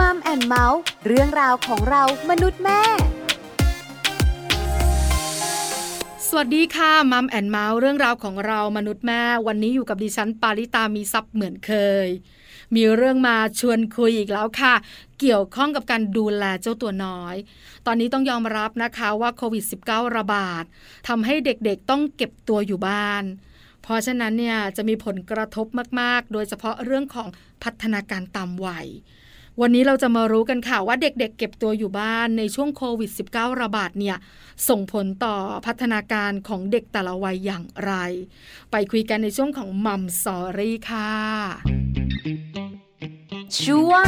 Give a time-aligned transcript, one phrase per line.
[0.00, 2.80] มัมแอนเมาส์เรื่องราวของเรามนุษย์แม่
[6.28, 11.72] สวัสดีค่ะมัมแอนเมาส์เรื่องราวของเรามนุษย์แม่ วันนี้อยู่กับดิฉันปาริตามีซับเหมือนเค
[12.06, 12.08] ย
[12.74, 14.74] มีเรื่องมาชวนคุยอีกแล้วค่ะ
[15.20, 17.36] เกี่ยวข้องกับการดูแลเจ้าตัวน้อย
[17.86, 20.64] ตอนนี้ต้องยอมรับนะคะว่าโควิด -19 ระบาด
[21.08, 23.24] ทำให้เด็กๆต้องเก็บตัวอยู่บ้าน
[23.82, 25.66] เพราะฉะนั้นเนี่ยจะมีผลกระทบ
[26.00, 27.28] มาก ๆ โดยเฉพาะเรื่องของ
[27.62, 28.88] พัฒนาการตามวัย
[29.60, 34.16] วันนี้เราจะมารู้กันค่ะว่าเด็กๆเเก็บตัวอยู่บ้านในช่วงโควิด -19 ระบาดเนี่ย
[34.68, 35.36] ส่งผลต่อ
[35.66, 37.92] พัฒนาการของเด็กแต่ละวัยอย่างไร
[38.70, 41.12] ไปคุยกันในช่วงของ Mom Story ค่ะ
[43.62, 44.06] ช่วง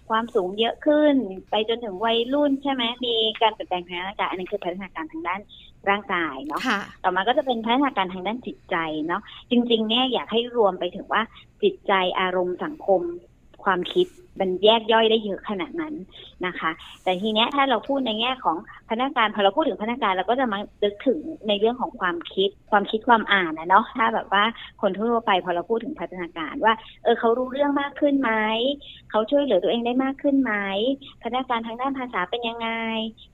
[0.09, 1.15] ความสูงเยอะขึ้น
[1.49, 5.41] ไปจนถึงวัยรุ่นใช่ไหมมีการเปลี่ยนแปลงทางร่างกายอันนี้คือพัฒนาการทางด้าน
[5.89, 6.61] ร่างกายเนาะ
[7.03, 8.75] ต่อมาก็จะเป็นพัฒนาการทางด้านจิตใจ
[9.07, 11.21] เนาะจริง ๆ เนี่ยอยากให้รวมไปถึงว่า
[11.63, 13.01] จิตใจอารมณ์สังคม
[13.65, 14.07] ความคิด
[14.39, 15.93] มันแยกย่อยได้เยอะขนาดนั้น
[16.45, 16.71] นะคะ
[17.03, 18.57] แต่ทีเนี้ยถ้าเราพูดในแง่ของ
[18.89, 24.43] พนักงานพอเราพูดถึงพนักงานเราก็จะมาดึกถึงในเรื่องของความคิด ความคิดความอ่านนะเนาะถ้าแบบว่า
[24.81, 28.31] คนทั่วไปพอเราพูดถึงพัฒนาการว่า เออเขารู้เรื่องมากขึ้นไหม
[29.11, 30.53] เขาช่วยเหลือตัวเองได้มากขึ้นไหม
[31.21, 32.69] พัฒนาการทางด้านภาษาเป็นยังไง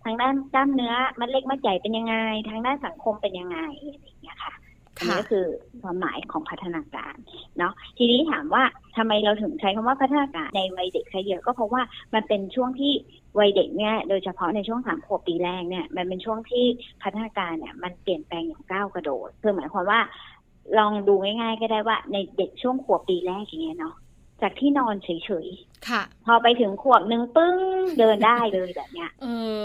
[0.03, 2.16] ทางด้านกล้ามเนื้อมัดเล็กมัดใหญ่เป็นยังไง
[2.50, 3.59] ทางด้านสังคมเป็นยังไง
[3.94, 4.53] อะไรอย่างเงี้ยค่ะ
[5.01, 5.45] อันนี้ก็คือ
[5.81, 7.16] ความหมายของพัฒนาการ
[7.57, 8.63] เนาะทีนี้ถามว่า
[8.97, 11.81] ทำไมเราถึงใช้คำว่าพัฒนาการในวัยเด็กใช้เยอะก็เพราะว่า
[12.13, 12.94] มันเป็นช่วงที่
[13.39, 16.66] วัยเด็กเนี่ยโดยเฉพาะในช่วงสามขวบปีแรกเนี่ยมันเป็นช่วงที่
[17.03, 20.00] พัฒนาการเนี่ยมันเปลี่ยนแปลงอย่างก้าวกระโดดคือหมายความว่า
[20.78, 23.95] ลองดูง่ายๆ ก็ได้ว่าในเด็กช่วงขวบปีแรกอย่างเงี้ยเนาะ
[24.41, 25.09] จากที่นอนเฉ
[25.46, 27.56] ยๆค่ะ พอไปถึงขวบหนึ่งปึ้ง
[28.00, 29.09] เดินได้เลยแบบเนี้ย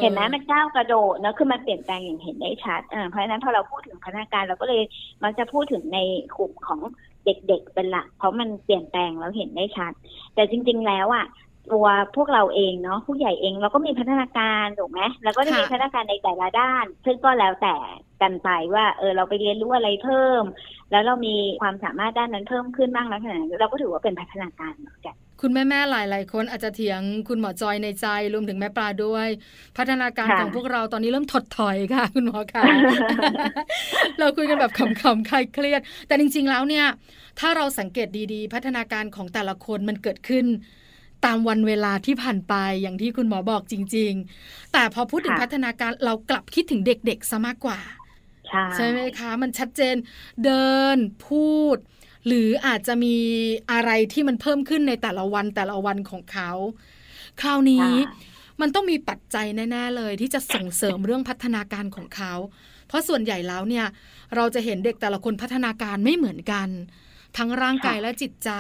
[0.01, 4.83] เห็นไหมมันก้าวกระโดดเนาะคือมันเปลี่ยนแปลงอย่างเห็นได้ชัดเพราะฉะนั้นพอเราพูดถึงพัฒนาการเราก็เลย
[5.23, 5.99] มักจะพูดถึงใน
[6.37, 6.81] กลุ่มของ
[7.25, 9.93] เด็กๆเป็นหลักเพราะมันเปลี่ยนแปลงแล้วเห็นได้ชัด
[10.35, 11.27] แต่จริง ๆ แล้วอะ
[11.73, 17.77] ตัวพวกเราเองเนาะผู้ใหญ่เองเราก็มีพัฒนาการถูกไหมแล้วก็จะมีพัฒนาการในแต่ละด้าน ซึ่งก็แล้วแต่
[18.23, 20.43] กันไปว่าเออเราไปเรียนรู้อะไรเพิ่ม
[20.91, 29.29] แล้วเรามีความสามารถด้านนั้นเพิ่มขึ้นบ้างแล้วขนาดเราก็ถือว่าเป็นพัฒนาการเหมือนกันคุณแม่แม่หลาย ๆ คนอาจจะเถียงคุณหมอจอยในใจรวมถึงแม่ปลาด้วย
[29.79, 32.63] พัฒนาการของพวกเราตอนนี้เริ่มถดถอยค่ะ คุณหมอคะ
[34.19, 36.87] เราคุยกันแบบขำๆคลายเครียด แต่จริง ๆ แล้วเนี่ย
[37.41, 40.47] ถ้าเราสังเกตดีๆ พัฒนาการของแต่ละคนมันเกิดขึ้น
[41.25, 47.81] ตามวันเวลาที่ผ่านไปอย่างที่คุณหมอบอกจริง ๆ แต่พอพูดถึงพัฒนาการเรากลับคิดถึงเด็กๆซะมากกว่า
[48.77, 49.97] ใช่ไหมคะ มันชัดเจน
[50.45, 50.97] เดิน
[51.27, 51.77] พูด
[52.27, 53.17] หรืออาจจะมี
[53.73, 56.51] อะไรที่มันเพิ่มขึ้นในแต่ละวันแต่ละวันของเขา
[57.41, 57.91] คราวนี้
[58.61, 62.35] มันต้องมีปัจจัยแน่ ๆ เลยที่จะส่งเสริมเรื่องพัฒนาการของเขา
[62.89, 63.87] เพราะส่วนใหญ่แล้วเนี่ย
[64.37, 66.69] เราจะเห็นเด็กแต่ละคนพัฒนาการไม่เหมือนกัน
[67.39, 68.51] ทั้งร่างกายและจิตใจ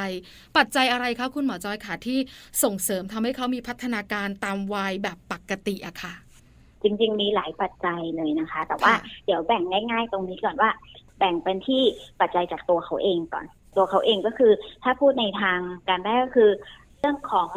[0.56, 2.18] ปัจจัยอะไรคะคุณหมอจอยค่ะที่
[2.62, 6.14] ส่งเสริมทำให้เขามีพัฒนาการตามวัยแบบปกติอะค่ะ
[6.82, 8.92] จจริงๆ มีหลายปัจจัยเลยนะคะ แต่ว่า
[9.26, 10.70] เดี๋ยวแบ่งง่าย ๆ ตรงนี้ก่อนว่า
[11.18, 11.82] แบ่งเป็นที่
[12.20, 13.46] ปัจจัยจากตัวเขาเองก่อน
[13.76, 14.52] ตัวเขาเองก็คือ
[14.82, 15.58] ถ้าพูดในทาง
[15.88, 16.50] การแรกก็คือ
[17.00, 17.50] เรื่องของ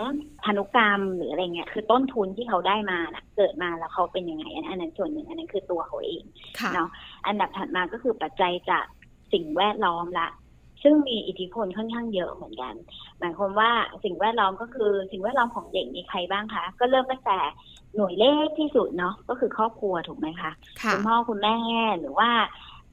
[0.45, 6.23] พันธุกรรมหรืออะไรเงี้ยคือต้นทุนที่เขาได้มานะเกิดมาแล้วเขาเป็นยังไงอันนั้นส่วนหนึ่งอันนั้นคือตัวเขาเอง
[6.73, 6.89] เนาะ
[7.27, 8.85] อันดับถัดมาก็คือปัจจัยจาก
[9.33, 10.27] สิ่งแวดล้อมละ
[10.83, 12.73] ซึ่งมีอิทธิพลค่อนข้างเยอะเหมือนกัน
[13.19, 13.71] หมายความว่า
[14.03, 17.39] สิ่งแวดล้อมก็คือสิ่งแวดล้อมของเด็กมีใครบ้างคะ ก็เริ่มตั้งแต่
[17.95, 20.51] หน่วยเล็กที่สุดเนาะก็คือครอบครัวถูกไหมคะ
[20.91, 21.57] คุณพ่อคุณแม่
[21.99, 22.29] หรือว่า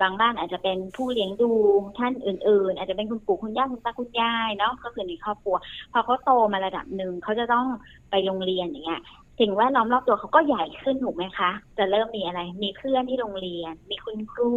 [0.02, 1.52] บางบ้านอาจจะเป็นผู้เลี้ยงดู
[1.98, 5.56] ท่านอื่น ๆ อาจจะเป็นคุณปู่คุณย่าคุณตาคุณยายเนาะก็คือในครอบครัว
[5.92, 7.66] พอเขาโตมาระดับหนึ่งเขาจะต้อง
[8.10, 9.02] ไปโรงเรียนอย่างเงี้ย
[9.40, 14.52] สิ่งแวดล้อมรอบตัวเขาก็ใหญ่ขึ้นถูกไหมคะ จะเริ่มมีอะไร มีเพื่อนที่โรงเรียน มีคุณครู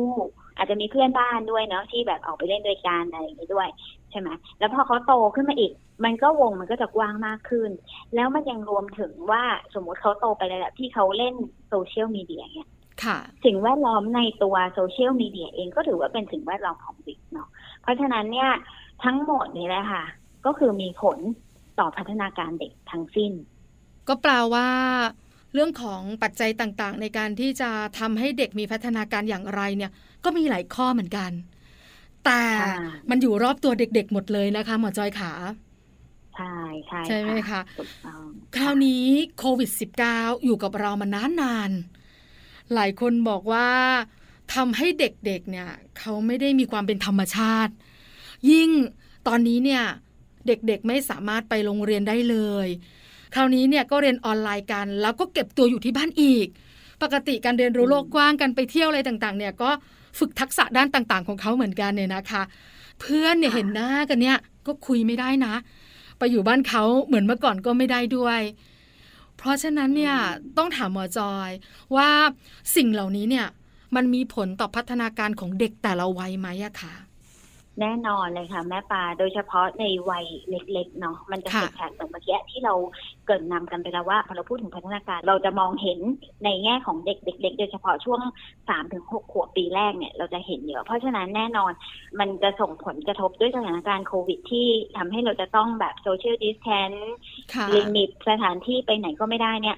[0.60, 3.70] อาจจะมีเพื่อนบ้านด้วยเนาะที่แบบออกไปเล่นด้วยกันอะไรอย่างนี้ด้วย
[4.12, 4.30] ใช่ไหม
[4.60, 5.72] แล้วพอเขาโตขึ้นมาอีก
[6.04, 7.72] มันก็วงมันก็จะกว้างมากขึ้น
[8.16, 11.36] แล้วมันยังรวมถึงว่าสมมุติเขาโตไประดับที่เขาเล่น
[11.70, 12.70] โซเชียลมีเดียเนี่ย
[13.46, 17.50] สิ่งแวดล้อมในตัวโซเชียลมีเดียเองก็ถือว่าเป็นสิ่งแวดล้อมของเด็กเนาะ
[17.82, 18.50] เพราะฉะนั้นเนี่ย
[19.04, 20.04] ทั้งหมดนี้แหละค่ะ
[20.46, 21.18] ก็คือมีผล
[21.80, 23.32] ต่อพัฒนาการเด็กทั้งสิ้น
[24.08, 24.68] ก็แปลว่า
[25.54, 27.70] เรื่องของปัจจัยต่างๆ ในการที่จะ
[28.00, 29.92] ทำให้เด็กมีพัฒนาการอย่างไรเนี่ย
[30.24, 31.32] ก็มีหลายข้อเหมือนกัน
[32.26, 32.44] แต่
[33.10, 35.34] มันอยู่รอบตัวเด็กๆหมดเลยนะคะ หมอจอยขา
[36.36, 36.56] ใช่
[36.88, 37.62] ใช่ใช่ไหมคะ
[38.56, 39.06] คราวนี้
[39.38, 39.70] โควิด
[40.08, 41.72] -19 อยู่กับเรามานานนาน
[42.74, 43.70] หลายคนบอกว่า
[44.54, 45.70] ทำให้เด็กๆเนี่ย
[46.00, 47.74] เขาไม่ได้มีความเป็นธรรมชาติ
[48.52, 48.70] ยิ่ง
[49.28, 49.84] ตอนนี้เนี่ย
[50.48, 52.68] เด็กๆไม่สามารถไปโรงเรียนได้เลย
[53.36, 56.48] คราวนี้เนี่ยก็เรียนออนไลน์กัน แล้วก็เก็บตัวอยู่ที่บ้านอีก
[57.04, 59.70] ปกติการเรียนรู้โลกกว้างกันไปเที่ยวอะไรต่างๆ เนี่ยก็
[60.20, 62.42] ฝึกทักษะด้านต่างๆ ของเขาเหมือนกันเนี่ยนะคะ
[63.02, 64.38] เพื่อนเนี่ยเห็นหน้ากันเนี่ย
[64.68, 65.54] ก็คุยไม่ได้นะ
[66.18, 68.40] ไปอยู่บ้านเขาเหมือนเมื่อก่อนก็ไม่ได้ด้วย
[69.38, 70.16] เพราะฉะนั้นเนี่ย
[70.58, 71.50] ต้องถามหมอจอย
[71.96, 72.10] ว่า
[72.76, 73.48] สิ่งเหล่านี้เนี่ย
[73.96, 76.94] มันมีผลต่อพัฒนาการของเด็กแต่ละวัยไหมอะคะ
[77.82, 82.74] แน่นอนเลยค่ะ แม่ปลาโดยเฉพาะในวัยเล็กๆเนาะมันจะเห็นชัดเหมือนเมื่อกี้ที่เรา
[83.28, 86.00] เกิดนำกันไปแล้วว่าพอเราพูดถึงพัฒนาการ เราจะมองเห็น
[86.46, 88.22] ในแง่ของเด็กเล็กๆโดยเฉพาะช่วง
[88.70, 91.72] สามถึงหกขวบปีแรกเนี่ยเราจะเห็นเยอะเพราะฉะนั้นแน่นอน
[92.20, 94.68] มันจะส่งผลกระทบด้วยสถานการณ์โควิด ที่
[94.98, 96.90] ทำให้เราจะต้องแบบ social distance
[97.76, 99.78] limit สถานที่ไปไหนก็ไม่ได้เนี่ย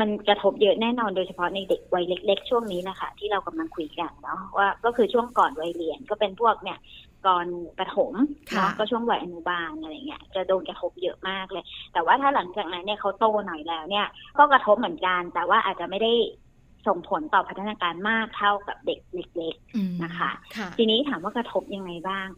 [0.00, 6.78] มันกระทบเยอะแน่นอนโดยเฉพาะในเด็กวัยเล็ก ๆ ช่วงนี้นะคะที่เรากำลังคุยกันเนาะว่าก็คือช่วงก่อนวัยเรียนก็เป็นพวกเนี่ย
[7.26, 7.46] ก่อน
[7.78, 8.12] ประถม
[8.54, 14.06] เนาะก็ช่วงวัยอนุบาลอะไรเงี้ยจะโดนกระทบเยอะมากเลย แต่ว่าถ้าหลังจากนั้นเนี่ยเขาโตหน่อยแล้วเนี่ย
[14.38, 16.12] ก็กระทบเหมือนกัน แต่ว่าอาจจะไม่ได้
[16.86, 20.30] ส่งผลต่อพัฒนาการมากเท่ากับเด็กเล็กๆนะคะ
[20.76, 22.28] ทีนี้ถามว่ากระทบยังไงบ้าง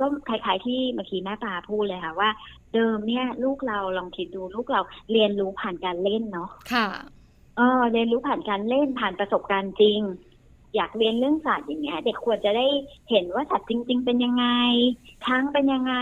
[0.00, 2.30] ก็คล้ายๆที่เมื่อกี้แม่ปาพูดเลยค่ะว่า
[2.74, 4.80] เดิมเนี่ยลูกเราลองคิดดูลูกเรา
[5.12, 6.88] เรียนรู้ผ่านการเล่นเนาะค่ะ
[7.56, 10.00] เออเรียนรู้ผ่านการเล่นผ่านประสบการณ์จริง
[10.74, 12.66] อยากเรียนเรื่องสัตว์อย่างเงี้ย เด็กควรจะได้
[13.10, 14.46] เห็นว่าสัตว์จริง ๆ เป็นยังไง
[15.24, 15.94] ช้างเป็นยังไง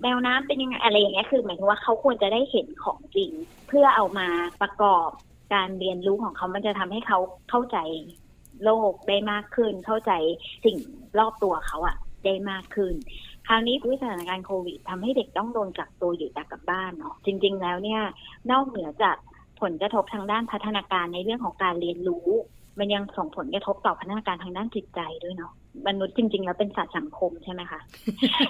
[0.00, 3.30] แมวน้ำเป็นยังไงอะไรอย่างเงี้ยคือหมายถึงว่าเขาควรจะได้เห็นของจริง
[3.68, 4.28] เพื่อเอามา
[4.62, 5.08] ประกอบ
[5.54, 7.18] การเรียนรู้ของเขามันจะทำให้เขา
[7.50, 7.78] เข้าใจ
[8.64, 10.12] โลกได้มากขึ้น เข้าใจ
[10.64, 10.78] สิ่ง
[11.18, 12.94] รอบตัวเขาอะได้มากขึ้น
[13.46, 18.02] คราวนี้ด้วยสถานการณ์โควิดทำให้เด็กต้องโดนกักตัวอยู่แต่กับบ้านเนาะจริง ๆ แล้วเนี่ย
[18.50, 19.16] นอกเหนือจาก
[19.60, 22.28] ผลกระทบทางด้านพัฒนาการในเรื่องของการเรียนรู้
[22.78, 25.52] มันยังส่งผลกระทบต่อพัฒนาการทางด้านจิตใจด้วยเนาะ
[25.86, 27.80] มนุษย์จริง ๆ แล้วเป็นสัตว์สังคมใช่ไหมคะ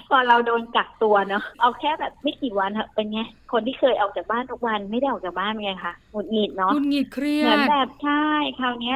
[0.09, 3.19] พอเราโดนกักตัวเนาะเอาแค่แบบไม่กี่วันเป็นไง
[3.51, 8.25] คนที่เคยออกจากบ้านทุกวันไม่ได้ออกจากบ้านไงคะหงุดหงิดเนาะหงุดหงิดเครียดเหมือนแบบใช่
[8.59, 8.95] คราวนี้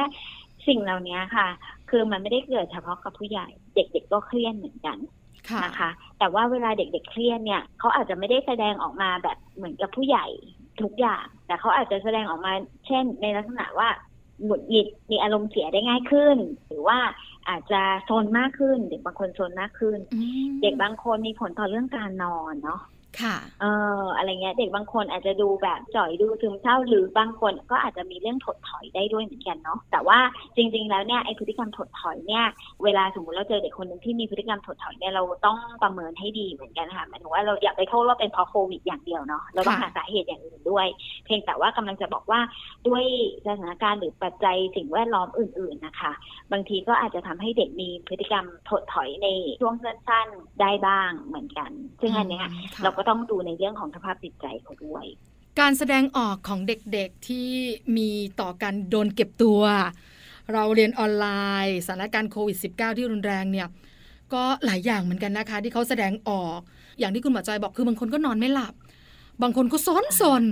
[0.66, 1.48] สิ่งเหล่านี้ค่ะ
[1.90, 4.98] คือมันไม่ได้เกิดเฉพาะกับผู้ใหญ่ เด็ก ๆ ก็เครียดเหมือนกัน
[5.64, 10.26] นะคะ แต่ว่าเวลาเด็ก ๆ เครียดเนี่ยเขาอาจจะไม่ได้แสดงออกมาแบบเหมือนกับผู้ใหญ่
[10.82, 12.52] ทุกอย่าง แต่เขาอาจจะแสดงออกมา
[12.86, 13.88] เช่น ในลักษณะว่า
[14.44, 16.36] หงุดหงิดมีอารมณ์เสียได้ง่ายขึ้น
[16.66, 16.98] หรือว่า
[17.48, 19.98] อาจจะโซนมากขึ้น เด็กบางคนโซนมากขึ้น
[20.62, 22.80] เด็กบางคนมีผลต่อเรื่องการนอนเนาะ
[23.20, 23.64] ค่ะเอ
[24.02, 30.18] ออะไรเงี้ย เด็กบางคนอาจจะดูแบบจ่อยดูซึมเศร้าหรือบางคนก็อาจจะมีเรื่องถดถอยได้ด้วยเหมือนกันเนาะแต่ว่า
[30.56, 32.44] จริง ๆ แล้วเนี่ยไอพฤติกรรมถดถอยเนี่ย
[32.84, 40.86] เวลาสมมติเราเจอเด็กคนหนึ่งที่มีพฤติกรรมถดถอยเนี่ยเราต้องประเมินให้ดีเหมือนกันค่ะหมายถึงว่าเราอยากไปโทษว่าเป็นเพราะโควิดอย่างเดียวเนาะเราต้องหาสาเหตุอย่างอื่นด้วย
[41.24, 42.40] เพียงแต่ว่ากำลังจะบอกว่า
[42.88, 43.04] ด้วย
[43.46, 46.12] สถานการณ์หรือปัจจัยสิ่งแวดล้อมอื่น ๆนะคะ
[46.52, 49.28] บางทีก็อาจจะทำให้เด็กมีพฤติกรรมถดถอยใน
[49.60, 52.42] ช่วงสั้นๆได้บ้างเหมือนกัน ซึ่งอันนี้
[52.82, 55.04] เราก็ต้องดูในเรื่องของสภาพจิตใจเขาด้วย
[55.60, 57.48] การแสดงออกของเด็กๆที่
[57.96, 59.62] มีต่อการโดนเก็บตัว
[60.52, 61.26] เราเรียนออนไล
[61.66, 63.68] น์สถานการณ์โควิด -19 ที่รุนแรงเนี่ย
[64.34, 66.58] ก็หลายอย่างเหมือนกันนะคะ ที่เขาแสดงออก
[66.98, 68.74] อย่างที่คุณหมอจอยบอกคือบางคนก็นอนไม่หลับ
[69.42, 70.42] บางคนก็ซนสน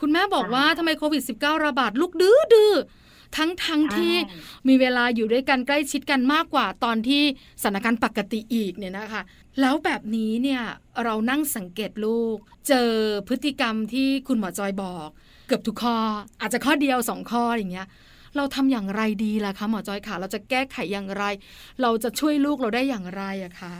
[0.00, 2.72] คุณแม่บอกว่าทำไมโควิด -19 ระบาดลูกดื้อดื้อ
[3.36, 7.22] ทั้งทั้งที่ใช่มีเวลาอยู่ด้วยกันใกล้ชิดกันมากกว่าตอนที่
[7.62, 9.22] สถานการณ์ปกติอีกเนี่ยนะคะ
[9.60, 10.62] แล้วแบบนี้เนี่ย
[11.04, 12.36] เรานั่งสังเกตลูก
[12.68, 12.90] เจอ
[13.28, 15.08] พฤติกรรมที่คุณหมอจอยบอก
[15.46, 15.96] เกือบทุกข้อ
[16.40, 17.88] อาจจะข้อเดียวสองข้ออย่างเงี้ย
[18.36, 21.24] เราทำอย่างไรดีล่ะคะหมอจอยค่ะ เราจะแก้ไขอย่างไร
[21.82, 23.74] เราจะช่วยลูกเราได้อย่างไรอะคะ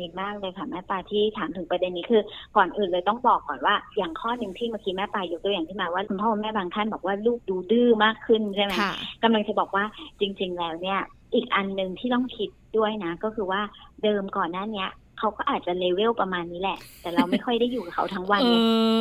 [0.00, 2.22] ดีมากเลยค่ะแม่ปลาที่ถามถึงประเด็นนี้คือ
[2.56, 9.84] ก่อนอื่นเลยต้องบอกก่อนว่า อย่างข้อหนึ่งที่เมื่อกี้แม่ปลายกตัวอย่างที่มาว่าคุณพ่อคุณแม่บางท่านบอกว่าลูกดูดื้อมากขึ้นใช่ไหมค่ะกำลังจะบอกว่า
[10.20, 11.00] จริง ๆ แล้วเนี่ย
[11.34, 13.60] อีกอันหนึ่งที่ต้องคิดด้วยนะ ก็คือว่า
[14.02, 18.48] เดิมก่อนหน้าเนี้ยเขาก็อาจจะเลเวลประมาณนี้แหละ แต่เราไม่ค่อยได้อยู่กับเขาทั้งวันเอ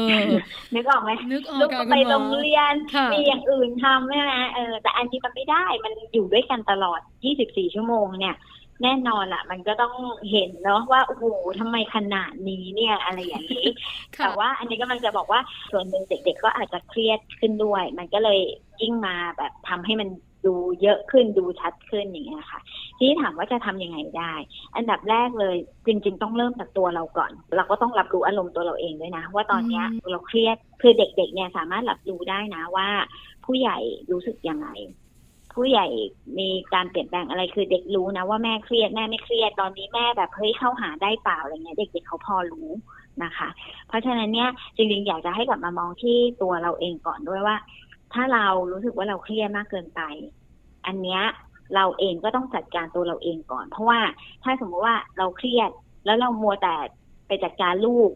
[0.08, 0.34] ไงอ
[0.75, 7.00] นึกออกไหมนึกออกลูกค่ะก็คุณไปหมโรองเรียนค่ะมีอย่างอื่นทำใช่ไหมเออแต่อันนี้มันไม่ได้มันอยู่ด้วยกันตลอด
[7.38, 8.36] 24 ชั่วโมงเนี่ย
[8.84, 9.93] แน่นอนละมันก็ต้อง
[10.31, 11.25] เห็นเนาะว่าโอ้โห
[11.60, 13.67] ทำไมขนาดนี้เนี่ยอะไรอย่างนี้
[14.17, 15.41] ค่ะแต่ว่าอันนี้ก็มันจะบอกว่า
[15.72, 18.39] ส่วนหนึ่งเด็ก ๆ ก็อาจจะเครียดขึ้นด้วย มันก็เลย
[18.81, 20.10] ยิ่งมาแบบทำให้มัน
[20.46, 22.60] ดูเยอะขึ้นดูชัดขึ้นอย่างเงี้ยค่ะ
[22.98, 24.34] ทีนี้ถามว่าจะทำยังไงได้
[24.75, 25.55] อันดับแรกเลย
[25.88, 32.89] จริง ๆ ต้องเริ่มจากตัวเราก่อน เราก็ต้องรับรู้อารมณ์ตัวเราเองด้วยนะ ว่าตอนเนี้ยอืมเราเครียดคือเด็ก ๆ เนี่ยสามารถรับรู้ได้นะว่า
[33.46, 33.77] ผู้ใหญ่
[34.12, 34.67] รู้สึกยังไง
[35.58, 35.88] ผู้ใหญ่
[36.40, 42.70] มีการเปลี่ยนแปลงอะไรคือเด็กรู้นะว่าแม่เครียดแม่ไม่เครียดตอนนี้แม่แบบเฮ้ยเข้าหาได้เปล่าอะไรเงี้ยเด็กๆเขาพอรู้
[43.24, 43.50] นะคะ
[43.88, 47.58] เพราะฉะนั้นเนี่ยจริงๆอยากจะให้กลับมามองที่ตัวเราเองก่อนด้วยว่า
[48.14, 50.02] ถ้าเรารู้สึกว่าเราเครียดมากเกินไป
[50.86, 51.22] อันเนี้ย
[51.76, 54.00] เราเองก็ต้องจัดการตัวเราเองก่อน เพราะว่า
[54.44, 55.70] ถ้าสมมติว่าเราเครียด
[56.06, 56.76] แล้วเรามัวแต่
[57.28, 58.12] ไปจัดการลูก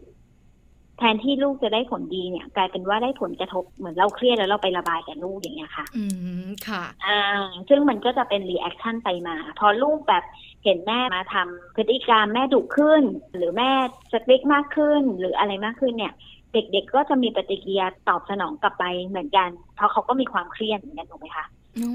[0.98, 6.04] แทนที่ลูกจะได้ผลดีเนี่ย กลายเป็นว่าได้ผลกระทบเหมือนเราเครียดแล้วเราไประบายกับลูกอย่างเงี้ยค่ะ อื
[6.46, 7.20] มค่ะอ่า
[7.68, 10.24] ซึ่งมันก็จะเป็น reaction ไปมา พอลูกแบบ
[10.64, 13.02] เห็นแม่มาทำพฤติกรรมแม่ดุขึ้น
[13.36, 13.70] หรือแม่
[14.12, 16.12] strict มากขึ้น หรืออะไรมากขึ้นเนี่ย
[16.52, 21.46] เด็กๆก็จะมีปฏิกิริยาตอบสนองกลับไปเหมือนกัน เพราะเขาก็มีความเครียดเหมือนกันถูกไหมคะ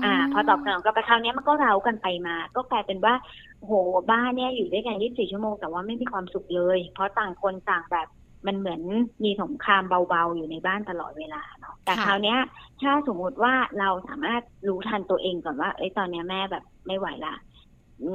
[0.03, 3.13] อ่า พอตอบสนองกลับไปคราวเนี้ยมันก็เร้ากันไปมา ก็กลายเป็นว่า
[3.59, 3.71] โห
[4.11, 8.07] บ้านเนี่ยอยู่ด้วยกัน 24 ชั่วโมงแต่ว่าไม่มีความสุขเลย เพราะต่างคนต่างแบบ
[8.47, 8.81] มันเหมือน
[9.23, 12.39] มีสงครามเบาๆ อยู่ในบ้านตลอดเวลาเนาะแต่ค่ะคราวเนี้ย
[12.81, 17.35] ถ้าสมมุติว่าเราสามารถรู้ทันตัวเองก่อนว่า เอ้ยตอนเนี้ยแม่แบบไม่ไหวละ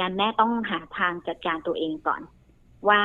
[0.00, 2.22] งั้นแม่ต้องหาทางจัดการตัวเองก่อน
[2.88, 3.00] ว่า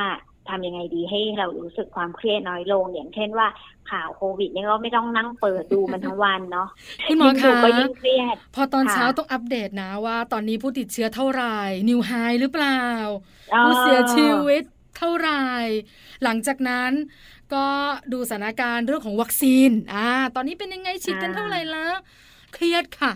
[0.48, 3.48] ทำยังไงดีให้เรารู้สึกความเครียดน้อยลง อย่างเช่นว่า
[3.90, 6.68] ข่าวโควิดเนี่ยก็ไม่ต้องนั่งเปิดดูมันทั้งวันเนาะ
[7.08, 11.58] คุณหมอยิ่งดูคะก็ยิ่งเครียด พอตอนค่ะเช้าต้องอัปเดตนะว่า ตอนนี้ผู้ติดเชื้อเท่าไหร่
[11.88, 12.82] นิวไฮหรือเปล่า
[13.64, 14.62] ผู้เสียชีวิต
[14.98, 15.42] เท่าไหร่
[16.24, 16.92] หลังจากนั้น
[17.54, 17.66] ก็
[18.12, 21.94] ดูสถานการณ์เรื่องของวัคซีนอ่าตอนนี้เป็นยังไงฉีดกันเท่าไหร่แล้ว
[22.54, 23.12] เครียดค่ะ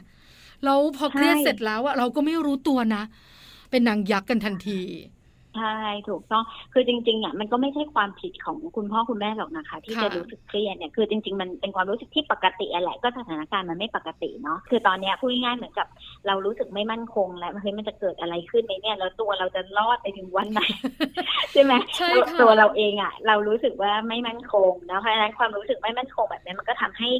[0.64, 3.02] แล้วพอเครียดเสร็จแล้วอะเราก็ไม่รู้ตัวนะ
[3.70, 4.80] เป็นนางยักษ์กันทันที
[5.56, 5.76] ใช่
[6.09, 15.87] ถูกต้องคือจริงๆอะมันก็ไม่ใช่ความผิดของคุณพ่อคุณแม่หรอกนะคะ ที่ค่ะจะรู้สึกเครียดเนี่ยคือจริง ๆ มันเป็นความรู้สึกที่ปกติอะแหละก็สถานการณ์มันไม่ปกติเนาะคือตอนเนี้ยพูดง่ายๆเหมือนกับ
[16.26, 20.61] เรารู้สึกไม่มั่นคงแล้วเฮ้ยมันจะเกิดอะไรขึ้นในเนี่ยแล้วตัวเราจะรอดไปถึงวันไหน
[21.52, 27.11] ใช่ไหมใช่ค่ะตัวเราเองอะ เรารู้สึกว่าไม่มั่นคงนะเพราะฉะนั้นความรู้สึกไม่มั่นคงแบบนี้มันก็ทำให้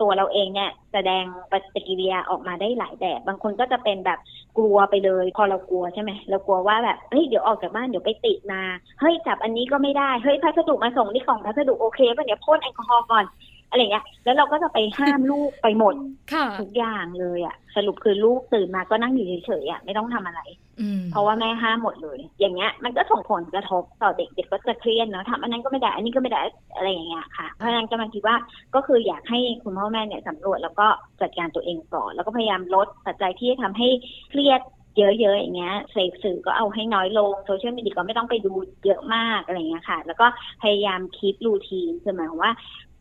[0.00, 4.18] ตัวเราเองเนี่ยแสดงปฏิกิริยาออกมาได้หลายแบบ บางคนก็จะเป็นแบบ
[4.58, 8.62] กลัวไปเลย พอเรากลัวใช่ไหมเรากลัวว่าแบบเฮ้ยเดี๋ยวออกจากบ้านเดี๋ยวไปติดมา
[9.00, 13.24] เฮ้ยจับอันนี้ก็ไม่ได้เฮ้ยพัสดุมาส่งที่กล่องพัสดุโอเคป่ะเดี๋ยวพ่นแอลกอฮอล์ก่อน
[13.70, 15.94] อะไรเงี้ยแล้วเราก็จะไปห้ามลูกไปหมด
[16.32, 20.69] ค่ะทุกอย่างเลยอะ สรุปคือลูกตื่นมาก็นั่งอยู่เฉยๆอะไม่ต้องทำอะไรอืม
[21.10, 26.42] เพราะว่าแม่ห้ามหมดเลย อย่างเงี้ย มันก็ส่งผลกระทบต่อเด็กเด็กก็จะเครียดเนาะทำอันนั้นก็ไม่ได้ อันนี้ก็ไม่ได้
[26.76, 28.36] อะไรอย่างเงี้ยค่ะ เพราะฉะนั้นกำลังคิดว่า
[28.74, 30.86] ก็คืออยากให้คุณพ่อแม่เนี่ยสำรวจแล้วก็
[31.20, 33.88] จัดการตัวเองก่อนแล้วก็พยายามลดปัจจัยที่จะทำให้
[34.30, 34.60] เครียด
[34.96, 38.52] เยอะๆอย่างเงี้ยเสพสื่อก็เอาให้น้อยลงโซเชียลมีเดียก็ไม่ต้องไปดู
[38.84, 40.26] เยอะมากอะไรเงี้ยค่ะ แล้วก็
[40.62, 42.52] พยายามคีปรูทีนคือหมายความว่า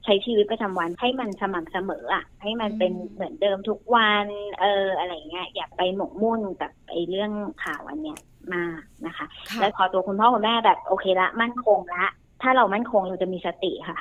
[0.06, 4.28] ใช้ชีวิตประจำวันให้มันสม่ำเสมออะให้มันเป็นอืมเหมือนเดิมทุกวัน
[4.62, 7.32] เอออะไรเงี้ยอย่าไปหมกมุ่นกับไอ้เรื่อง
[7.64, 8.20] ข่าวอันเนี้ย
[8.54, 12.06] มากนะคะค่ะแล้วพอตัวคุณพ่อคุณแม่แบบโอเคละมั่นคงละ
[12.42, 14.00] ถ้าเรามั่นคงเราจะมีสติค่ะ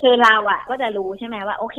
[0.00, 1.78] คือเราอะ ก็จะรู้ใช่ไหมว่า โอเค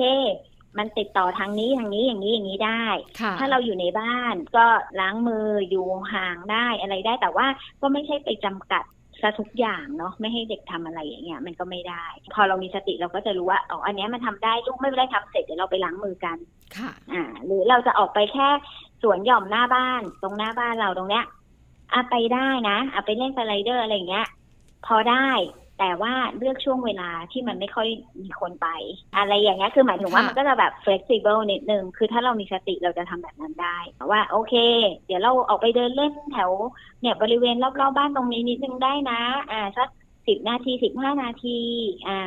[0.78, 2.84] มันติดต่อทางนี้ทางนี้อย่างนี้อย่างนี้ได้
[3.22, 4.66] ค่ะถ้าเราอยู่ในบ้านก็
[5.00, 7.48] ล้างมืออยู่ห่างได้อะไรได้แต่ว่า
[7.82, 8.84] ก็ไม่ใช่ไปจำกัด
[9.26, 16.38] ซะทุกอย่างเนาะไม่ให้เด็กทำอะไรอย่างเงี้ยมันก็ไม่ได้ พอเรามีสติเราก็จะรู้ว่าอ๋ออันเนี้ยมันทำได้ลูกไม่ได้ทำเสร็จเดี๋ยวเราไปล้างมือกัน
[16.78, 18.48] ค่ะ อ่า หรือเราจะออกไปแค่
[19.02, 21.26] สวนหย่อมหน้าบ้าน ตรงหน้าบ้านเราตรงเนี้ย
[21.94, 24.28] อะไปได้นะอะไปเล่นสไลเดอร์อะไรอย่างเงี้ย
[24.86, 25.28] พอได้
[25.80, 27.88] แต่ว่าเลือกช่วงเวลาที่มันไม่ค่อย
[28.24, 28.68] มีคนไป
[29.16, 33.78] อะไรอย่างเงี้ยคือหมายถึงว่าค่ะมันก็จะแบบ flexible นิดนึง คือถ้าเรามีสติเราจะทำแบบนั้นได้
[34.12, 34.54] ว่าโอเค
[35.06, 36.52] เดี๋ยวเราออกไปเดินเล่นแถว
[37.02, 39.90] เนี่ยบริเวณรอบๆบ้านตรงนี้นิดนึงได้นะ อ่าสัก
[40.28, 41.60] สิบนาทีสิบห้านาที
[42.08, 42.20] อ่า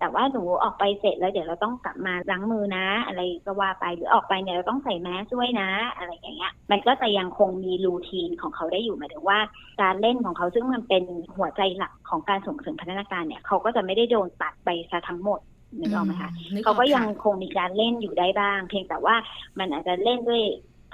[0.00, 9.38] แต่ว่าหนูออกไปเสร็จแล้วเดี๋ยวเราต้องกลับมาล้างมือนะ อะไรก็ว่าไปหรือออกไปเนี่ยเราต้องใส่แมสด้วยนะ อะไรอย่างเงี้ย มันก็จะยังคงมีรูทีนของเขาได้อยู่หมายถึงว่า
[9.82, 11.04] การเล่นของเขาซึ่งมันเป็น
[11.36, 15.40] หัวใจหลักของการส่งเสริมพัฒนาการเนี่ยเขาก็จะไม่ได้โดนตัดไปซะทั้งหมด
[15.78, 19.14] นึกออกไหมคะนึออเขาก็ยังค่ะคงมีการเล่นอยู่ได้บ้าง เพียงแต่ว่า
[19.58, 20.42] มันอาจจะเล่นด้วย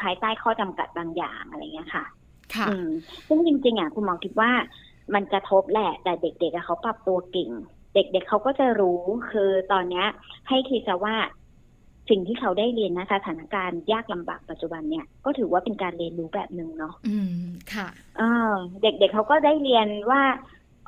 [0.01, 2.05] ภายใต้ข้อจำกัดบางอย่างอะไรเงี้ยค่ะ
[2.55, 2.89] ค่ะอืม
[3.29, 4.51] ซึ่งจริงๆอะคุณหมอคิดว่า
[5.15, 7.51] มันกระทบแหละ แต่เด็กๆอะเขาปรับตัวเก่ง
[7.97, 9.01] เด็กๆเขาก็จะรู้
[9.31, 10.07] คือตอนเนี้ย
[10.49, 11.17] ให้คิดซะว่า
[12.11, 17.89] สิ่งที่เขาได้เรียนนะสถานการณ์ยากลำบากปัจจุบันเนี่ยก็ถือว่าเป็นการเรียนรู้แบบหนึ่งเนาะอืมค่ะ
[18.19, 20.23] เออเด็กๆเขาก็ได้เรียนว่า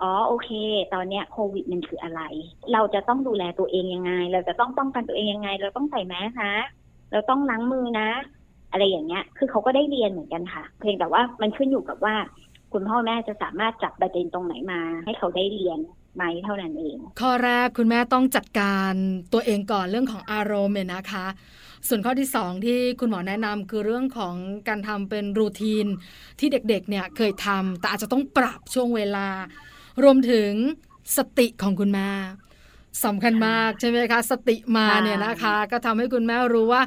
[0.00, 0.50] อ๋อโอเค
[0.94, 2.22] ตอนเนี้ยโควิดมันคืออะไร
[2.72, 6.54] เราจะต้องดูแลตัวเองยังไง เราจะต้องป้องกันตัวเองยังไง เราต้องใส่แมสนะ
[7.12, 8.08] เราต้องล้างมือนะ
[8.70, 12.14] อะไรอย่างเงี้ย คือเขาก็ได้เรียนเหมือนกันค่ะ เพียงแต่ว่ามันขึ้นอยู่กับว่า
[12.72, 15.78] คุณพ่อแม่จะสามารถจับประเด็นตรงไหนมา ให้เขาได้เรียน
[16.18, 18.92] ไหมเท่านั้นเอง ข้อแรกคุณแม่ต้องจัดการ
[19.32, 21.26] ตัวเองก่อนเรื่องของอารมณ์เนี่ยนะคะ
[21.88, 24.34] ส่วนข้อที่สองที่คุณหมอแนะนำคือเรื่องของ
[24.68, 25.86] การทำเป็นรูทีน
[26.38, 29.28] ที่เด็กๆเนี่ยเคยทำแต่อาจจะต้องปรับช่วงเวลา
[30.02, 30.52] รวมถึง
[31.16, 32.10] สติของคุณแม่
[33.04, 36.82] สำคัญมากใช่ไหมคะ สติมาเนี่ยนะคะ ก็ทำให้คุณแม่รู้ว่า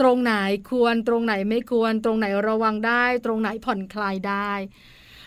[0.00, 0.34] ตรงไหน
[0.70, 4.50] ควรตรงไหนไม่ควร ตรงไหนระวังได้ ตรงไหนผ่อนคลายได้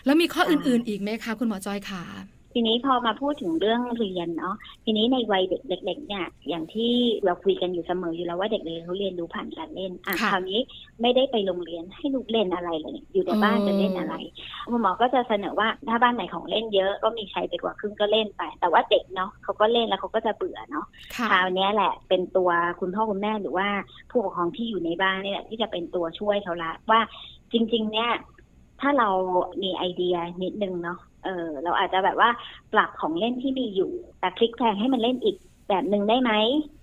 [0.04, 2.04] แล้วมีข้ออื่นๆอีกไหมคะ คุณหมอจอยขา
[2.52, 4.54] ทีนี้พอมาพูดถึงเรื่องเรียนเนาะ
[4.84, 6.92] ทีนี้ในวัยเด็กเล็กๆเนี่ยอย่างที่
[7.24, 10.60] เราคุยกันอยู่เสมออยู่แล้วว่าเด็กเล็กเขาเรียนรู้ผ่านการเล่นอะค่ะคราวนี้
[11.02, 14.14] ไม่ได้ไปโรงเรียนให้ลูกเล่นอะไรเลย อยู่แต่บ้านอ๋อจะเล่นอะไร
[14.70, 23.68] คุณหมอก็จะเสนอว่าถ้าบ้านไหนของเล่นเยอะก็มีใช้ไปกว่าครึ่งก็เล่นไป แต่ว่าเด็กเนาะเขาก็เล่นแล้วเขาก็จะเบื่อเนาะค่ะคราวเนี้ยแหละเป็นตัวคุณพ่อคุณแม่หรือว่า
[24.10, 27.00] ผู้ปกครองที่อยู่ในบ้านนี่แหละที่จะเป็นตัวช่วยเขาละว่า
[27.52, 28.10] จริง ๆ เนี่ย
[28.80, 29.08] ถ้าเรา
[29.62, 32.30] มีไอเดียนิดนึงเนาะ เออเราอาจจะแบบว่า
[32.72, 35.36] ปรับของเล่นที่มีอยู่ แต่พลิกแพลงให้มันเล่นอีก
[35.68, 36.32] แบบหนึ่งได้ไหม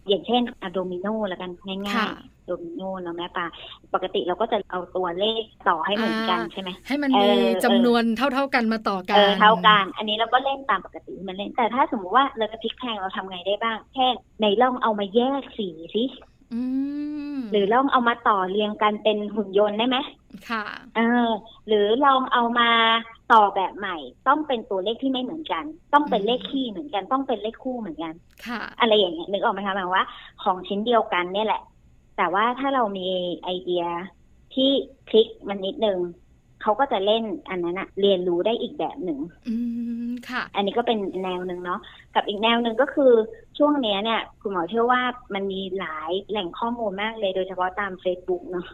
[0.07, 3.45] อย่างเช่นอะโดมิโนแล้วกันง่ายค่ะๆโดมิโนเนาะแม่ปลา
[3.93, 14.07] ปกติเราก็จะเอาตัวเลขต่อให้เหมือนกันอ่าใช่ไหมให้มันเอมีอจำนวนเท่าๆกันมาต่อกัเอนอเท่ากัน อันนี้เราก็เล่นตามปกติที่มันเล่นแต่ถ้าสมมติว่าเราจะพลิกแพลงเราทำไงได้บ้างแค่
[14.41, 16.03] ในลองเอามาแยกสีสิ
[16.53, 16.61] อื
[17.35, 19.97] มหรือลองเอามาต่อเรียงกันเป็นหุ่นยนต์ได้ไหม
[20.49, 20.63] ค่ะ
[20.95, 21.29] เออ
[21.67, 22.69] หรือลองเอามา
[23.31, 25.63] ต่อแบบใหม่ต้องเป็นตัวเลขที่ไม่เหมือนกัน
[25.93, 28.13] ต้องเป็นเลขคี่เหมือนกัน ต้องเป็นเลขคู่เหมือนกัน
[28.45, 30.05] ค่ะ อะไรอย่างเงี้ยนึกออกไหมคะหมายว่า
[30.43, 31.61] ของชิ้นเดียวกันเนี่ยแหละ
[32.17, 33.09] แต่ว่าถ้าเรามี
[33.43, 33.83] ไอเดีย
[34.53, 34.69] ที่
[35.07, 35.99] พลิกมันนิดนึง
[36.61, 39.55] เขาก็จะเล่นอันนั้นอะเรียนรู้ได้อีกแบบหนึ่งอื
[40.09, 41.79] มค่ะ อันนี้ก็เป็นแนวหนึ่งเนาะ
[42.15, 43.11] กับอีกแนวหนึ่งก็คือ
[43.57, 45.01] ช่วงเนี้ยเนี่ยคุณหมอเชื่อว่า
[45.33, 48.67] มันมีหลายแหล่งข้อมูลมากเลยโดยเฉพาะตาม Facebook เนาะ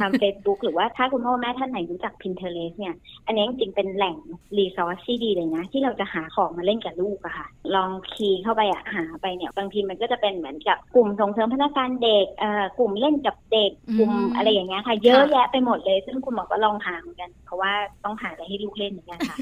[0.00, 2.94] ตาม Facebook หรือว่าถ้าคุณพ่อแม่ท่านไหนรู้จัก Pinterest เนี่ย
[3.26, 4.16] อันนี้จริงๆเป็นแหล่ง
[4.56, 17.72] รีซอสที่ดีเลยนะ ที่เราจะหาของมาเล่นกับลูกอะค่ะ ลองคีย์เข้าไปอะหาไปเนี่ยบางทีมันก็จะเป็นเหมือนกับกลุ่มส่งเสริมพัฒนาการเด็กเอ่อกลุ่มเล่นกับเด็กกลุ่มอืมอะไรอย่างเงี้ยค่ะ เยอะค่ะแยะไปหมดเลย ซึ่งคุณหมอก็ลองหาเหมือนกัน เพราะว่า
[18.04, 19.38] ต้องหาอะไรให้ลูกเล่นเหมือนกันค่ะ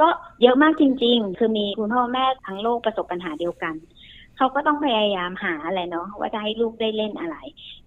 [0.00, 0.08] ก็
[0.42, 3.74] เยอะมากจริง ๆ คือมีคุณพ่อแม่ทั้งโลกประสบปัญหาเดียวกัน
[4.38, 7.36] เขาก็ต้องพยายามหาอะไรเนาะว่าจะให้ลูกได้เล่นอะไร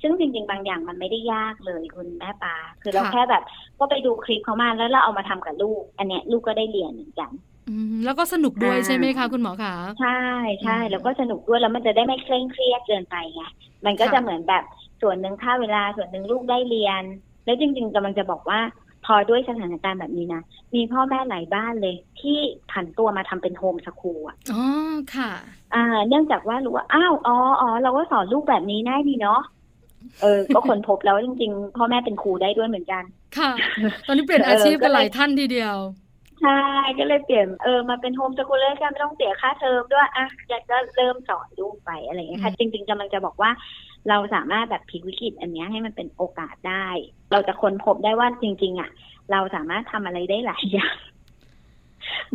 [0.02, 3.44] ซึ่งจริง ๆ บางอย่างมันไม่ได้ยากเลยคุณแม่ปา คือเราค่ะแค่แบบ
[3.80, 7.32] ก็ไปดูคลิปเขามาแล้วเราเอามาทำกับลูก อันเนี้ยลูกก็ได้เรียนเหมือนกัน
[7.70, 10.20] อืมแล้วก็สนุกด้วยอ่าใช่ไหมคะคุณหมอคะใช่
[10.64, 13.42] ใช่อืมแล้วก็สนุกด้วยแล้วมันจะได้ไม่เคร่งเครียดเกินไปไง
[13.86, 14.64] มันก็ค่ะจะเหมือนแบบ
[15.02, 17.04] ส่วนหนึ่งค่าเวลาส่วนหนึ่งลูกได้เรียน
[17.46, 18.60] แล้วจริง ๆกำลังจะบอกว่า
[19.06, 20.42] พอด้วยสถานการณ์แบบนี้นะ
[20.76, 22.38] มีพ่อแม่หลายบ้านเลย ที่
[22.72, 24.64] ผันตัวมาทำเป็นโฮมสคูลอะอ๋อ
[25.16, 25.32] ค่ะ
[25.76, 29.42] อ่า เนื่องจากว่ารู้ว่าอ้าวอ๋ออ๋อเราก็สอนลูกแบบนี้ได้ดีเนาะ
[30.22, 33.04] เออ ก็ค้นพบแล้วจริง ๆ พ่อแม่เป็นครูได้ด้วยเหมือนกัน
[33.38, 33.52] ค่ะ
[34.08, 35.78] ตอนนี้เปลี่ยนเอออาชีพก็กันเลยหลายท่านทีเดียว
[36.42, 36.62] ใช่
[37.00, 43.52] ก็เลยเปลี่ยนเออมาเป็นโฮมสกูลเลยกันไม่ต้องเสียค่าเทอมด้วยอะอยากจะเริ่มสอนลูกไปอะไรอย่างเงี้ยค่ะ จริง ๆกำลังจะบอกว่า
[44.10, 46.88] เราสามารถแบบพลิกวิกฤตอันเนี้ยให้มันเป็นโอกาสได้
[47.32, 48.90] เราจะค้นพบได้ว่าจริง ๆอะ
[49.32, 50.96] เราสามารถทำอะไรได้หลายอย่าง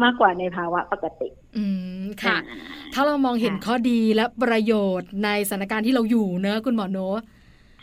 [0.03, 1.65] มากกว่าในภาวะปกติ อื
[2.03, 2.59] มค่ะอ่า
[2.95, 7.23] ถ้าเรามองเห็นค่ะข้อดีและประโยชน์ในสถานการณ์ที่เราอยู่เนอะคุณหมอโนอะ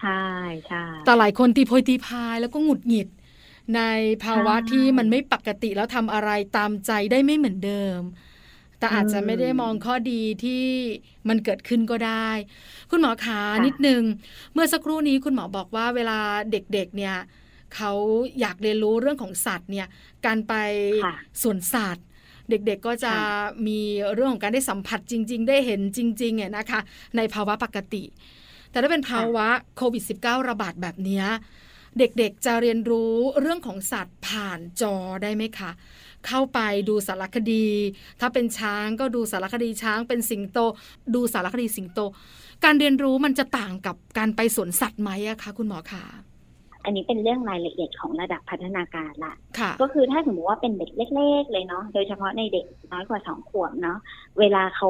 [0.02, 0.26] ใช่
[0.68, 3.08] ใช่แต่หลายคนตีโพยตีพายแล้วก็หงุดหงิด
[3.76, 3.82] ใน
[4.24, 8.00] ภาวะใช่ที่มันไม่ปกติแล้วทำอะไรตามใจได้ไม่เหมือนเดิม
[8.84, 10.66] แต่อาจจะอืมไม่ได้มองข้อดีที่
[11.30, 12.30] มันเกิดขึ้นก็ได้
[12.90, 14.02] คุณหมอขาค่ะนิดนึง
[14.54, 16.20] เมื่อสักครู่นี้คุณหมอบอกว่าเวลา
[16.52, 17.16] เด็กๆเนี่ย
[17.76, 17.92] เขา
[18.40, 19.88] อยากเรียนรู้เรื่องของสัตว์เนี่ย
[20.26, 20.54] การไป
[21.04, 22.06] ค่ะสวนสัตว์
[22.50, 23.20] เด็กๆก็จะค่ะ
[23.68, 23.80] มี
[24.14, 26.80] เรื่องของการได้สัมผัสจริง ๆ ได้เห็นจริงๆเนี่ยนะคะ
[27.18, 28.04] ในภาวะปกติ
[28.70, 31.26] แต่ถ้าเป็นภาวะโควิด -19 ระบาดแบบเนี้ย
[32.00, 35.72] เด็กๆจะเรียนรู้เรื่องของสัตว์ผ่านจอได้ไหมคะ
[36.28, 37.68] เข้าไปดูสารคดี
[38.20, 40.58] ถ้าเป็นช้างก็ดูสารคดีช้าง เป็นสิงโต
[41.16, 42.00] ดูสารคดีสิงโต
[42.64, 46.04] การเรียนรู้มันจะต่างกับการไปสวนสัตว์ไหมอะคะคุณหมอคะ
[46.86, 53.98] อันนี้เป็นเรื่องรายละเอียดของระดับพัฒนาการละะก็คือถ้าสมมติว่าเป็นเด็กเล็ก ๆ เลยเนาะ โดยเฉพาะในเด็กน้อยกว่าสองขวบเนาะ
[54.40, 54.90] เวลาเขา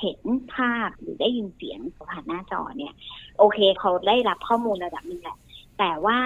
[0.00, 0.18] เห็น
[0.54, 2.94] ภาพหรือได้ยินเสียงผ่านหน้าจอเนี่ย
[3.38, 5.38] โอเคเขาได้รับข้อมูลระดับนึงแหละ
[5.84, 6.18] แต่ว่า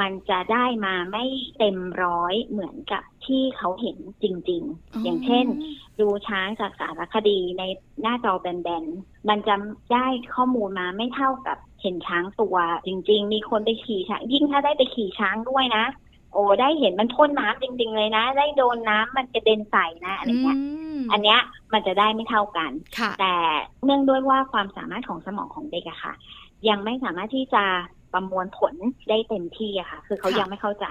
[0.00, 1.24] มันจะได้มาไม่
[1.58, 5.46] เต็มร้อยเหมือนกับที่เขาเห็นจริง ๆ อย่างเช่น
[6.00, 7.62] ดูช้างจากสารคดีใน
[8.02, 9.54] หน้าจอแบนๆ มันจะ
[9.92, 15.84] ได้ข้อมูลมาไม่เท่ากับเห็นช้างตัว จริง ๆ มีคนไปขี่ช้าง ยิ่งถ้าได้ไปขี่ช้างด้วยนะ
[16.32, 20.58] โอ้ได้เห็นมันพ่นน้ำจริง ๆ เลยนะ ได้โดนน้ำมันกระเด็นใส่นะอะไรเงี้ย
[21.12, 21.40] อันเนี้ย
[21.72, 22.70] มันจะได้ไม่เท่ากัน
[23.20, 23.34] แต่
[23.84, 26.14] เนื่องด้วยว่าความสามารถของสมองของเด็กอะค่ะ
[26.68, 27.64] ยังไม่สามารถที่จะ
[28.12, 28.74] ประมวลผล
[29.08, 30.86] ได้เต็มที่อะค่ะ คือเขายังไม่เข้าใจ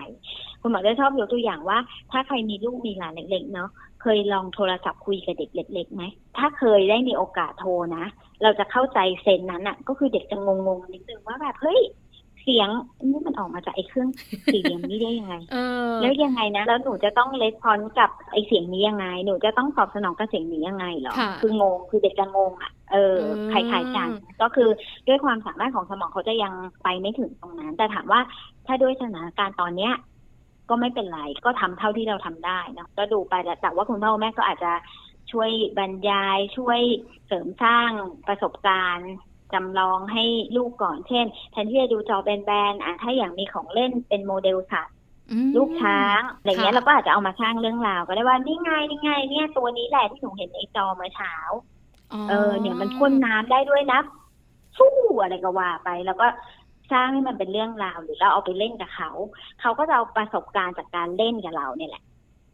[0.62, 1.78] คุณหมอจะชอบยกตัวอย่างว่า
[2.12, 3.70] ถ้าใครมีลูกมีหลานเล็กๆเนาะ
[4.02, 6.04] เคยลองโทรศัพท์คุยกับเด็กเล็กๆไหม
[6.38, 8.06] ถ้าเคยได้มีโอกาสโทรนะ
[8.44, 11.80] เราจะเข้าใจเซนนั้นอะก็คือเด็กจะงงๆนิดนึงว่าแบบเฮ้ย
[12.50, 12.70] เสียง
[13.04, 14.10] นี่มันออกมาจากไอ้เครื่อง
[14.54, 15.36] สี่เหลี่ยมนี้ได้ยังไง
[16.02, 23.18] แล้วยังไงนะ แล้วหนูจะต้องเลสพอนกับไอ้เสียงนี้ยังไง หนูจะต้องตอบสนองกับเสียงนี้ยังไงหรอ คืองง คือเด็กจะงงอะ เออ
[23.52, 24.10] คล้ายๆกัน
[24.42, 24.70] ก็คือ
[25.08, 28.22] ด้วยความสามารถของสมองเขาจะยังไปไม่ถึงตรงนั้น แต่ถามว่า
[28.66, 29.94] ถ้าด้วยสถานการณ์ตอนเนี้ย
[30.70, 34.72] ก็ไม่เป็นไร ก็ทำเท่าที่เราทำได้นะก็ดูไปแต่ว่าคุณพ่อแม่ก็อาจจะ
[35.32, 36.80] ช่วยบรรยายช่วย
[37.26, 37.90] เสริมสร้าง
[38.28, 39.12] ประสบการณ์
[39.54, 40.24] จำลองให้
[40.56, 44.96] ลูกก่อน เช่น แทนที่จะดูจอแบนๆอะถ้าอย่างมีของเล่นเป็นโมเดลสัตว์
[45.56, 51.34] ลูกช้างอะไรเงี้ยเราก็อาจจะเอามาสร้างเรื่องราวก็ได้ว่านี่ไงนี่ไงเนี่ยตัวนี้แหละที่หนูเห็นในจอเมื่อเช้า
[52.30, 54.00] เออ เนี่ยมันพ่นน้ำได้ด้วยนะ
[54.78, 56.28] ฟู่อะไรก็ว่าไป แล้วก็
[56.92, 59.10] สร้างให้มันเป็นเรื่องราวหรือเราเอาไปเล่นกับเขา
[59.62, 62.04] เขาก็จะเอาประสบการณ์จากการเล่นกับเราเนี่ยแหละ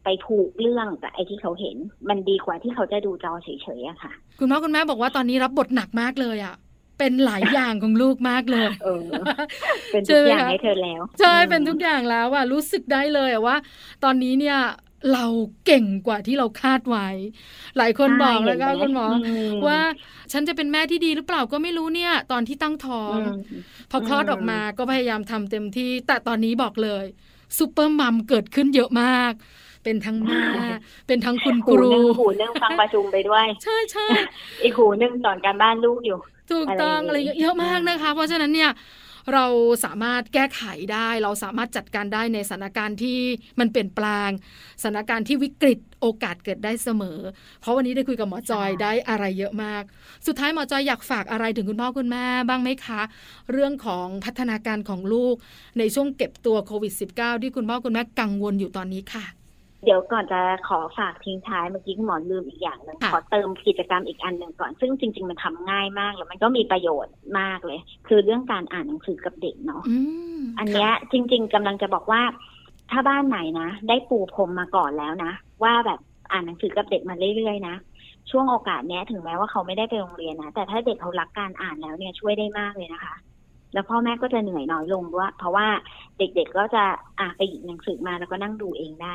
[0.04, 1.76] ไปผูกเรื่องกับไอ้ที่เขาเห็น
[2.08, 6.54] มันดีกว่าที่เขาจะดูจอเฉยๆอะค่ะ คุณพ่อคุณแม่บอกว่าตอนนี้รับบทหนักมากเลยอะ
[6.98, 9.02] เป็นหลายอย่างของลูกมากเลยเออ
[9.92, 13.56] เป็นทุกอย่างให้เธอแล้ว ใช่ เป็นทุกอย่างแล้วอะรู้สึกได้เลยว่า
[14.04, 14.58] ตอนนี้เนี่ย
[15.12, 15.26] เรา
[15.66, 17.08] เก่งกว่าที่เราคาดไว้
[17.78, 19.06] หลายคนบอกแล้วก็คุณหมอ
[19.68, 19.80] ว่า
[20.32, 23.18] ฉันจะเป็นแม่ที่ดีหรือเปล่าก็ไม่รู้เนี่ย ตอนที่ตั้งท้อง
[23.90, 27.04] พอคลอดออกมาก็พยายามทำเต็มที่ แต่ตอนนี้บอกเลย
[27.58, 29.32] ซูเปอร์มัมเกิดขึ้นเยอะมาก
[29.84, 30.42] เป็นทั้งแม่
[31.06, 34.06] เป็นทั้งคุณครูหูนึ่งฟังประชุมไปด้วย ใช่ใช่
[34.62, 36.18] อีกหูนึ่งสอนการบ้านลูกอยู่
[36.50, 38.72] ถูกต้องอะไรเยอะมากนะคะ เพราะฉะนั้นเนี่ย
[39.34, 39.46] เรา
[39.84, 43.18] สามารถแก้ไขได้ เราสามารถจัดการได้ในสถานการณ์ที่
[43.58, 44.30] มันเปลี่ยนแปลง
[44.82, 47.18] สถานการณ์ที่วิกฤตโอกาสเกิดได้เสมอ
[47.60, 49.82] เพราะวันนี้ได้คุยกับหมอจอยได้อะไรเยอะมาก
[50.26, 53.00] สุดท้ายหมอจอยอยากฝากอะไรถึงคุณพ่อคุณแม่บ้างไหมคะ
[53.52, 55.34] เรื่องของพัฒนาการของลูก
[55.78, 59.24] ในช่วงเก็บตัวโควิด -19 ที่คุณพ่อคุณแม่กังวลอยู่ตอนนี้ค่ะ
[59.84, 69.82] เดี๋ยวก่อนจะขอฝากทิ้งท้ายเมื่อกี้คุณหมอลืมอีกอย่างหนึ่งขอเติมกิจกรรมอีกอันหนึ่งก่อน ซึ่งจริง ๆ มันทำง่ายมากแล้วมันก็มีประโยชน์มากเลย คือเรื่องการอ่านหนังสือกับเด็กเนาะ
[70.58, 72.22] อันเนี้ยจริง ๆกำลังจะบอกว่า
[72.90, 76.00] ถ้าบ้านไหนนะได้ปูพรมมาก่อนแล้วนะ ว่าแบบ
[76.32, 77.76] อ่านหนังสือกับเด็กมาเรื่อยๆนะ
[78.30, 83.14] ช่วงโอกาสเนี้ยถึงแม้ว่าเขาไม่ได้ไปโรงเรียนนะแต่ถ้าเด็กเขารักการอ่านแล้วเนี่ยช่วยได้มากเลยนะคะ
[83.74, 85.66] แล้วพ่อแม่ก็จะเหนื่อยน้อยลงด้วยเพราะว่า
[86.18, 86.84] เด็กๆก็จะ
[87.18, 89.14] อ่าไปหยิบหนังสือมาแล้วก็นั่งดูเองได้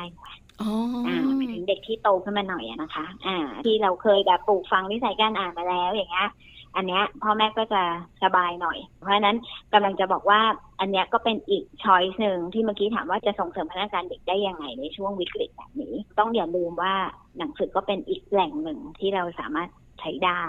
[1.06, 6.30] อ่าไปถึงเด็กที่โตขึ้นมาหน่อยนะคะ อ่า ที่เราเคยแบบปลูกฟังนิสัยการอ่านมาแล้วอย่างเงี้ย
[6.76, 7.82] อันเนี้ยพ่อแม่ก็จะ
[8.22, 9.36] สบายหน่อย เพราะฉะนั้น
[9.72, 10.40] กำลังจะบอกว่า
[10.80, 16.94] อันเนี้ยก็เป็นอีกช้อยส์หนึ่งที่เมื่อกี้ถามว่าจะส่งเสริมพัฒนาการเด็กได้ยังไงในช่วงวิกฤตแบบนี้ ต้องอย่าลืมว่า
[17.38, 19.68] หนังสือก็เป็นอีกแหล่งหนึ่งที่เราสามารถ
[20.00, 20.44] ใช้ได้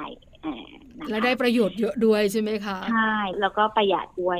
[1.10, 4.40] และได้ประโยชน์เยอะด้วยใช่ไหมคะใช่แล้วก็ประหยัดด้วย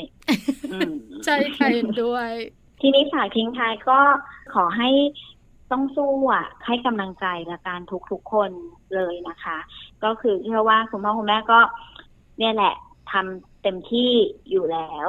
[1.26, 2.30] ใช่ค่ะเห็นด้วย
[2.82, 4.00] ทีนี้ฝากทิ้งท้ายก็
[4.54, 4.90] ขอให้
[5.72, 8.52] ต้องสู้อะให้กำลังใจและการทุกทุกคน
[8.96, 9.58] เลยนะคะ
[10.04, 11.60] ก็คือเชื่อว่าคุณพ่อคุณแม่ก็
[12.40, 12.74] เนี่ยแหละ
[13.12, 14.12] ทำเต็มที่
[14.52, 15.08] อยู่แล้ว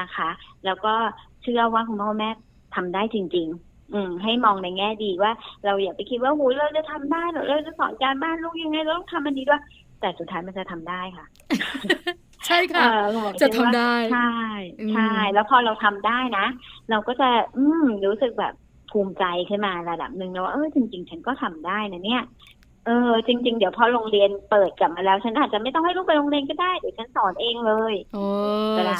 [0.00, 0.30] นะคะ
[0.64, 0.94] แล้วก็
[1.42, 2.30] เชื่อว่าคุณพ่อคุณแม่
[2.74, 5.32] ทำได้จริง ๆ อืม ให้มองในแง่ดีว่า
[5.64, 9.62] เราอย่าไปคิดว่าหูเราจะทำได้หรือเราจะสอนการบ้านลูกยังไงเราต้องทำมันดีด้วย
[10.00, 11.26] แต่สุดท้ายมันจะทำได้ค่ะ
[12.46, 12.86] ใช่ค่ะ
[13.40, 14.32] จะทำได้ ใช่
[14.92, 16.46] ใช่ แล้วพอเราทำได้นะ
[16.90, 18.54] เราก็จะ อืมรู้สึกแบบ
[18.92, 22.22] ภูมิใจขึ้นมาระดับหนึ่งแล้วว่าเออจริง ๆ ฉันก็ทำได้นะเนี่ย
[22.86, 28.24] เออจริง ๆ เดี๋ยวพอโรงเรียนเปิดกลับมาแล้ว ฉันอาจจะไม่ต้องให้ลูกไปโรงเรียนก็ได้เดี๋ยวฉันสอนเองเลยโอ้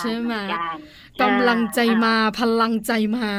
[0.02, 0.35] ใช่ไหม
[1.22, 3.31] กำลังใจมาพลังใจมา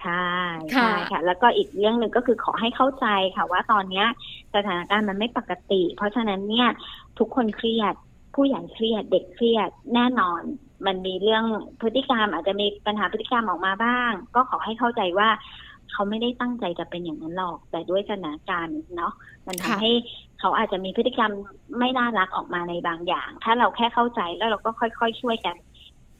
[0.00, 0.30] ใช่
[0.72, 4.06] ใช่ค่ะ แล้วก็อีกเรื่องหนึ่งก็คือขอให้เข้าใจค่ะ ว่าตอนเนี้ย
[4.54, 6.68] สถานการณ์มันไม่ปกติ เพราะฉะนั้นเนี่ย
[7.18, 7.94] ทุกคนเครียด
[8.34, 10.42] ผู้ใหญ่เครียดเด็กเครียดแน่นอน
[10.86, 11.44] มันมีเรื่อง
[11.80, 15.28] พฤติกรรม อาจจะมีปัญหาพฤติกรรมออกมาบ้าง ก็ขอให้เข้าใจว่า
[15.92, 19.12] เขาไม่ได้ตั้งใจจะเป็นอย่างนั้นหรอก แต่ด้วยสถานการณ์เนาะ
[19.46, 19.92] มันทำค่ะให้
[20.40, 21.32] เขาอาจจะมีพฤติกรรม
[21.78, 25.56] ไม่น่ารักออกมาในบางอย่าง ถ้าเราแค่เข้าใจแล้วเราก็ค่อยๆช่วยกัน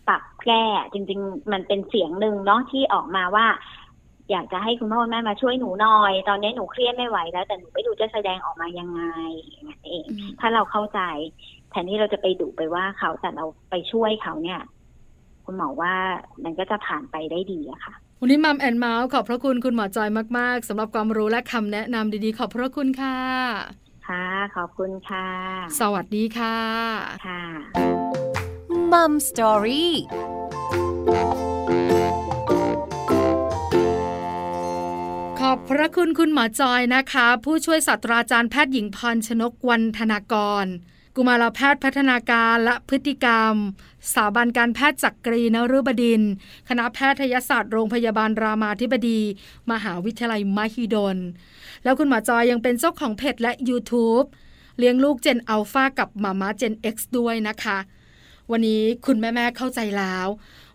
[0.08, 3.46] ปรับแก้จริง ๆ มันเป็นเสียงหนึ่งเนาะที่ออกมาว่า
[4.30, 9.02] อยากจะให้คุณพ่อคุณแม่มาช่วยหนูหน่อย ตอนนี้หนูเครียดไม่ไหวแล้ว แต่หนูไม่รู้จะแสดงออกมายังไง
[9.50, 11.00] อย่างนั้นเองอืมถ้าเราเข้าใจ
[11.72, 14.60] แทนที่เราจะไปดุไปว่าเขาแต่เราไปช่วยเขาเนี่ย
[15.44, 15.94] คุณหมอว่า
[16.44, 20.08] มันก็จะผ่านไปได้ดีอะค่ะ วันนี้มัมแอนเมาส์ขอบพระคุณคุณหมอจอย
[20.38, 23.18] มาก ๆสำหรับความรู้และคำแนะนำดีๆ ขอบพระคุณค่ะ
[24.08, 25.26] ค่ะ ขอบคุณค่ะ
[25.80, 26.58] สวัสดีค่ะ
[27.26, 27.42] ค่ะ
[28.92, 29.92] มัมสตอรี่
[35.40, 40.66] ขอบพระคุณคุณหมอจอยนะคะ ผู้ช่วยศาสตราจารย์แพทย์หญิงพรชนกวันธนากร
[41.16, 43.54] กุมารแพทย์พัฒนาการและพฤติกรรม
[44.12, 46.22] สถาบันการแพทย์จักรีนฤบดิน
[46.68, 49.20] คณะแพทยศาสตร์โรงพยาบาลรามาธิบดี
[49.70, 51.16] มหาวิทยาลัยมหิดล
[51.82, 54.26] แล้วคุณหมอจอยยังเป็นเจ้าของเพจและ YouTube
[54.78, 57.78] เลี้ยงลูกเจนอัลฟากับมาม่าเจน X ด้วยนะคะ
[58.50, 60.26] วันนี้คุณแม่ ๆ เข้าใจแล้ว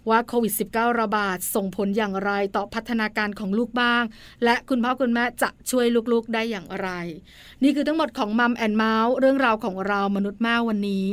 [0.09, 4.03] ว่าโควิด -19 ระบาดส่งผลอย่างไรต่อพัฒนาการของลูกบ้าง
[4.43, 6.89] และคุณพ่อคุณแม่จะช่วยลูกๆได้อย่างไร
[7.63, 11.05] นี่คือทั้งหมดของ Mom and Mouth เรื่องราวของเรามนุษย์แม่วันนี้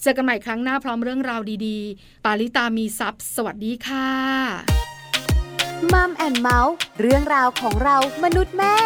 [0.00, 4.08] เจอกันใหม่ครั้งหน้าพร้อมเรื่องราวดีๆ ปาลิตามีซัพ์สวัสดีค่ะ
[5.92, 8.76] Mom and Mouth เรื่องราวของเรามนุษย์แม่